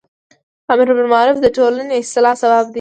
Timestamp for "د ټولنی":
1.41-1.95